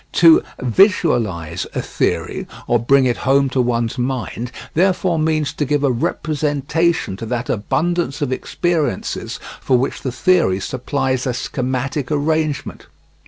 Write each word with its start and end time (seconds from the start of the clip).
To 0.13 0.41
"visualise" 0.59 1.67
a 1.75 1.81
theory, 1.83 2.47
or 2.65 2.79
bring 2.79 3.05
it 3.05 3.17
home 3.17 3.49
to 3.51 3.61
one's 3.61 3.99
mind, 3.99 4.51
therefore 4.73 5.19
means 5.19 5.53
to 5.53 5.63
give 5.63 5.83
a 5.83 5.91
representation 5.91 7.15
to 7.17 7.25
that 7.27 7.51
abundance 7.51 8.19
of 8.19 8.31
experiences 8.31 9.39
for 9.59 9.77
which 9.77 10.01
the 10.01 10.11
theory 10.11 10.59
supplies 10.59 11.25
the 11.25 11.35
schematic 11.35 12.11
arrangement. 12.11 12.87